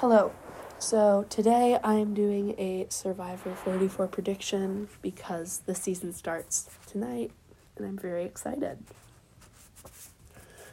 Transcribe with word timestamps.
Hello. 0.00 0.30
So 0.78 1.24
today 1.30 1.78
I 1.82 1.94
am 1.94 2.12
doing 2.12 2.54
a 2.58 2.86
Survivor 2.90 3.54
44 3.54 4.08
prediction 4.08 4.88
because 5.00 5.62
the 5.64 5.74
season 5.74 6.12
starts 6.12 6.68
tonight 6.86 7.30
and 7.78 7.86
I'm 7.86 7.96
very 7.96 8.26
excited. 8.26 8.76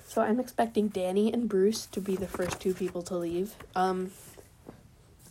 So 0.06 0.22
I'm 0.22 0.42
expecting 0.42 0.90
Danny 0.90 1.32
and 1.32 1.48
Bruce 1.48 1.86
to 1.86 2.02
be 2.02 2.18
the 2.18 2.28
first 2.28 2.60
two 2.60 2.74
people 2.74 3.02
to 3.04 3.16
leave. 3.16 3.56
Um 3.78 4.12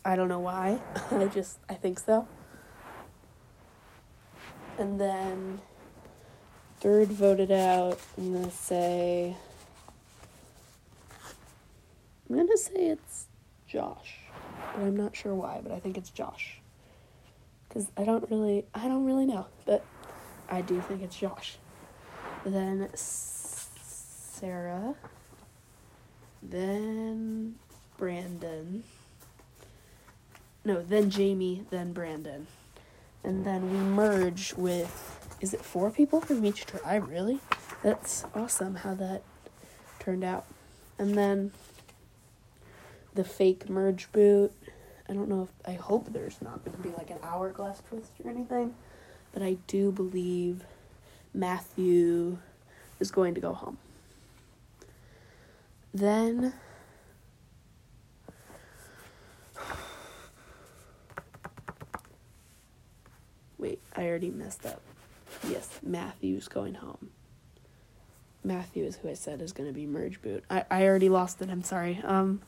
I 0.03 0.15
don't 0.15 0.27
know 0.27 0.39
why. 0.39 0.81
I 1.11 1.27
just 1.27 1.59
I 1.69 1.75
think 1.75 1.99
so. 1.99 2.27
And 4.79 4.99
then 4.99 5.61
third 6.79 7.09
voted 7.09 7.51
out, 7.51 7.99
I'm 8.17 8.43
to 8.43 8.49
say 8.49 9.37
I'm 12.27 12.47
to 12.47 12.57
say 12.57 12.87
it's 12.87 13.27
Josh, 13.73 14.19
but 14.75 14.83
I'm 14.83 14.95
not 14.95 15.15
sure 15.15 15.33
why, 15.33 15.59
but 15.63 15.71
I 15.71 15.79
think 15.79 15.97
it's 15.97 16.11
Josh. 16.11 16.59
Cuz 17.69 17.87
I 17.97 18.03
don't 18.03 18.29
really 18.29 18.65
I 18.71 18.87
don't 18.87 19.03
really 19.03 19.25
know, 19.25 19.47
but 19.65 19.83
I 20.47 20.61
do 20.61 20.79
think 20.79 21.01
it's 21.01 21.17
Josh. 21.17 21.57
Then 22.45 22.87
Sarah, 22.93 24.93
then 26.43 27.55
Brandon. 27.97 28.83
No, 30.63 30.83
then 30.83 31.09
Jaime, 31.09 31.65
then 31.71 31.93
Brandon. 31.93 32.45
And 33.23 33.43
then 33.43 33.71
we 33.71 33.79
merge 33.79 34.53
with 34.53 35.35
is 35.41 35.55
it 35.55 35.65
four 35.65 35.89
people 35.89 36.21
from 36.21 36.45
each 36.45 36.67
tribe, 36.67 37.09
really? 37.09 37.39
That's 37.81 38.23
awesome 38.35 38.75
how 38.75 38.93
that 38.93 39.23
turned 39.99 40.23
out. 40.23 40.45
And 40.99 41.17
then 41.17 41.53
the 43.13 43.23
fake 43.23 43.69
merge 43.69 44.11
boot. 44.11 44.51
I 45.07 45.13
don't 45.13 45.29
know 45.29 45.43
if 45.43 45.49
I 45.69 45.73
hope 45.73 46.11
there's 46.11 46.41
not 46.41 46.63
going 46.63 46.77
to 46.77 46.83
be 46.83 46.89
like 46.89 47.09
an 47.09 47.19
hourglass 47.23 47.81
twist 47.87 48.11
or 48.23 48.29
anything, 48.29 48.73
but 49.33 49.43
I 49.43 49.57
do 49.67 49.91
believe 49.91 50.63
Matthew 51.33 52.37
is 52.99 53.11
going 53.11 53.35
to 53.35 53.41
go 53.41 53.53
home. 53.53 53.77
Then 55.93 56.53
Wait, 63.63 63.79
I 63.95 64.07
already 64.07 64.29
messed 64.29 64.65
up. 64.65 64.81
Yes, 65.47 65.79
Matthew's 65.81 66.49
going 66.49 66.73
home. 66.73 67.11
Matthew 68.43 68.83
is 68.83 68.97
who 68.97 69.09
I 69.09 69.13
said 69.13 69.41
is 69.41 69.53
going 69.53 69.69
to 69.69 69.73
be 69.73 69.85
merge 69.85 70.21
boot. 70.21 70.43
I, 70.49 70.65
I 70.69 70.83
already 70.83 71.07
lost 71.07 71.41
it. 71.41 71.49
I'm 71.49 71.63
sorry. 71.63 72.01
Um, 72.03 72.41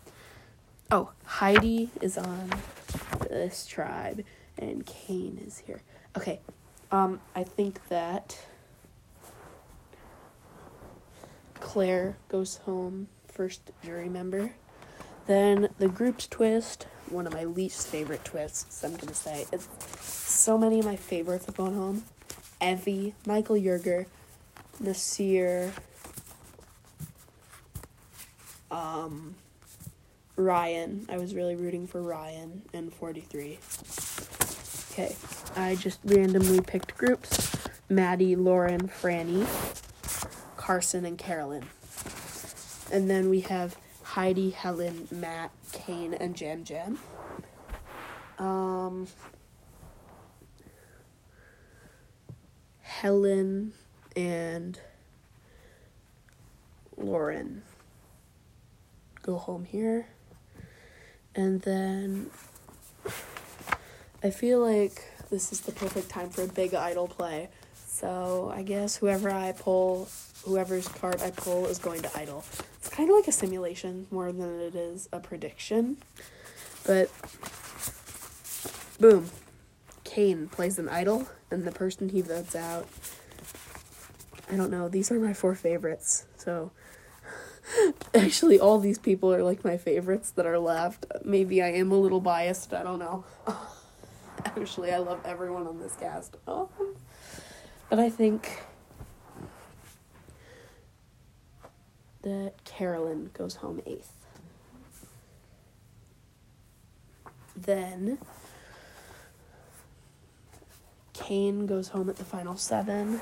Oh, 0.92 1.12
Heidi 1.26 1.90
is 2.00 2.18
on 2.18 2.52
this 3.30 3.66
tribe, 3.66 4.24
and 4.58 4.86
Kane 4.86 5.42
is 5.46 5.60
here. 5.66 5.82
Okay, 6.16 6.40
um, 6.92 7.20
I 7.36 7.44
think 7.44 7.88
that 7.90 8.38
Claire 11.60 12.18
goes 12.30 12.58
home 12.58 13.08
first 13.28 13.72
jury 13.84 14.10
member. 14.10 14.52
Then 15.26 15.70
the 15.80 15.88
group's 15.88 16.28
twist, 16.28 16.86
one 17.10 17.26
of 17.26 17.34
my 17.34 17.46
least 17.46 17.88
favorite 17.88 18.24
twists, 18.24 18.84
I'm 18.84 18.96
gonna 18.96 19.16
say. 19.16 19.48
It's 19.52 19.68
so 20.00 20.58
many 20.58 20.80
of 20.80 20.86
my 20.86 20.96
favorites 20.96 21.48
have 21.48 21.58
gone 21.58 21.74
home. 21.74 22.04
Evvie, 22.62 23.14
Michael 23.26 23.56
Yerger, 23.56 24.06
Naseer, 24.82 25.72
um, 28.70 29.36
Ryan. 30.36 31.06
I 31.10 31.18
was 31.18 31.34
really 31.34 31.56
rooting 31.56 31.88
for 31.88 32.02
Ryan 32.02 32.62
and 32.74 32.94
43. 32.94 33.60
Okay, 34.92 35.16
I 35.56 35.76
just 35.76 36.00
randomly 36.04 36.62
picked 36.62 36.98
groups 36.98 37.56
Maddy, 37.90 38.36
Lauren, 38.36 38.88
Frannie, 38.88 39.46
Carson, 40.58 41.06
and 41.06 41.18
Carolyn. 41.18 41.66
And 42.92 43.10
then 43.10 43.30
we 43.30 43.42
have 43.42 43.76
Heidi, 44.04 44.52
Helen, 44.52 45.08
Matt, 45.12 45.52
Kane, 45.72 46.14
and 46.14 46.40
Yam 46.40 46.64
Yam. 46.68 47.00
Um, 48.38 49.08
Helen 52.82 53.74
and 54.16 54.80
Lauren 56.98 57.64
go 59.22 59.38
home 59.38 59.66
here. 59.66 60.08
And 61.36 61.62
then 61.62 62.30
I 64.24 64.30
feel 64.30 64.60
like 64.60 65.04
this 65.30 65.52
is 65.52 65.62
the 65.62 65.72
perfect 65.72 66.10
time 66.10 66.30
for 66.30 66.44
a 66.44 66.48
big 66.48 66.74
idol 66.74 67.08
play. 67.08 67.50
So 67.88 68.52
I 68.54 68.64
guess 68.64 68.96
whoever 68.96 69.30
I 69.30 69.52
pull, 69.52 70.08
whoever's 70.44 70.88
card 70.88 71.22
I 71.22 71.32
pull 71.32 71.66
is 71.68 71.78
going 71.78 72.02
to 72.02 72.18
idol. 72.18 72.44
It's 72.78 72.90
kind 72.90 73.10
of 73.10 73.16
like 73.16 73.28
a 73.28 73.32
simulation 73.32 74.08
more 74.12 74.32
than 74.32 74.60
it 74.60 74.76
is 74.76 75.10
a 75.12 75.20
prediction. 75.20 75.98
But 76.86 77.10
boom, 79.00 79.30
Kane 80.04 80.48
plays 80.48 80.78
an 80.80 80.88
idol, 80.88 81.28
and 81.52 81.64
the 81.66 81.72
person 81.72 82.10
he 82.10 82.22
votes 82.22 82.56
out. 82.56 82.88
I 84.52 84.56
don't 84.56 84.70
know. 84.70 84.88
These 84.88 85.12
are 85.12 85.20
my 85.20 85.34
four 85.34 85.56
favorites. 85.56 86.26
So 86.38 86.72
Actually, 88.14 88.60
all 88.60 88.80
these 88.80 88.98
people 89.00 89.34
are 89.34 89.44
like 89.44 89.64
my 89.64 89.78
favorites 89.78 90.32
that 90.32 90.46
are 90.46 90.60
left. 90.60 91.06
Maybe 91.24 91.62
I 91.62 91.70
am 91.70 91.92
a 91.92 91.98
little 91.98 92.22
biased. 92.22 92.74
I 92.74 92.84
don't 92.84 93.00
know. 93.00 93.24
Actually, 94.46 94.92
I 94.92 94.98
love 94.98 95.20
everyone 95.26 95.68
on 95.68 95.80
this 95.80 95.96
cast. 95.96 96.38
Um, 96.48 96.68
but 97.90 98.00
I 98.00 98.10
think 98.10 98.64
that 102.22 102.54
Carolyn 102.64 103.30
goes 103.34 103.56
home 103.56 103.82
eighth. 103.86 104.12
Then 107.56 108.18
Kane 111.14 111.66
goes 111.66 111.90
home 111.90 112.10
at 112.10 112.18
the 112.18 112.26
final 112.26 112.58
seven. 112.58 113.22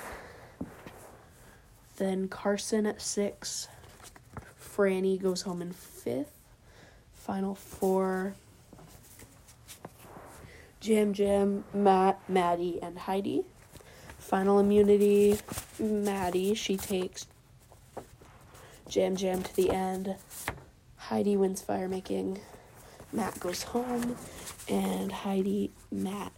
Then 1.98 2.28
Carson 2.28 2.86
at 2.86 3.02
six. 3.02 3.68
Frannie 4.76 5.22
goes 5.22 5.44
home 5.44 5.62
in 5.62 5.72
fifth. 5.72 6.32
Final 7.14 7.56
four. 7.56 8.34
Yam 10.82 11.14
Yam, 11.16 11.64
Matt, 11.74 12.20
Maddy, 12.28 12.80
and 12.82 12.98
Heidi. 13.00 13.44
Final 14.18 14.60
immunity, 14.60 15.40
Maddy. 15.80 16.56
She 16.56 16.76
takes 16.76 17.26
Yam 18.90 19.16
Yam 19.16 19.44
to 19.44 19.56
the 19.56 19.70
end. 19.70 20.16
Heidi 20.98 21.38
wins 21.38 21.62
fire 21.62 21.88
making. 21.88 22.40
Matt 23.12 23.40
goes 23.40 23.64
home. 23.64 24.16
And 24.68 25.12
Heidi, 25.12 25.72
Matt. 25.92 26.34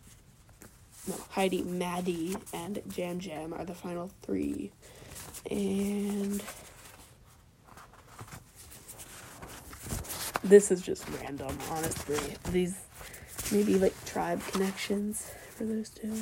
No, 1.07 1.15
Heidi, 1.29 1.63
Maddy, 1.63 2.35
and 2.53 2.81
Yam 2.95 3.19
Yam 3.21 3.53
are 3.53 3.65
the 3.65 3.75
final 3.75 4.11
three. 4.21 4.71
And. 5.49 6.43
This 10.45 10.71
is 10.71 10.81
just 10.81 11.09
random, 11.21 11.57
honestly. 11.71 12.19
These 12.51 12.77
maybe 13.51 13.79
like 13.79 13.95
tribe 14.05 14.41
connections 14.47 15.31
for 15.55 15.65
those 15.65 15.89
two. 15.91 16.13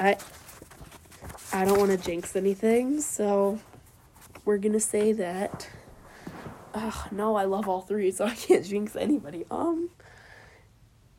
I. 0.00 0.16
I 1.52 1.64
don't 1.66 1.78
want 1.78 1.90
to 1.92 1.98
jinx 1.98 2.36
anything, 2.36 3.00
so 3.02 3.60
we're 4.44 4.58
gonna 4.58 4.80
say 4.80 5.12
that. 5.14 5.68
Oh 6.74 7.06
no, 7.12 7.36
I 7.36 7.44
love 7.44 7.68
all 7.68 7.82
three, 7.82 8.10
so 8.12 8.24
I 8.26 8.34
can't 8.34 8.64
jinx 8.64 8.96
anybody. 8.96 9.44
Um, 9.50 9.90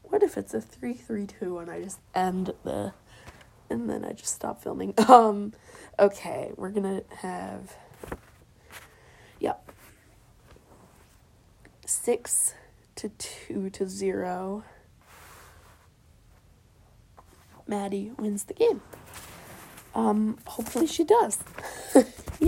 what 0.03 0.23
if 0.23 0.37
it's 0.37 0.53
a 0.53 0.61
three 0.61 0.95
three 0.95 1.27
two 1.27 1.59
and 1.59 1.69
I 1.71 1.81
just 1.83 1.99
end 2.15 2.53
the, 2.63 2.93
and 3.69 3.89
then 3.89 4.05
I 4.05 4.13
just 4.13 4.35
stop 4.35 4.61
filming? 4.63 4.93
Um, 5.09 5.53
okay, 5.99 6.51
we're 6.57 6.71
gonna 6.71 7.03
have. 7.17 7.75
Six 11.95 12.55
to 12.95 13.09
two 13.09 13.69
to 13.69 13.87
zero. 13.87 14.63
Maddy 17.67 18.11
wins 18.17 18.45
the 18.45 18.55
game. 18.55 18.81
Um, 19.93 20.39
hopefully 20.47 20.87
she 20.87 21.03
does. 21.05 21.37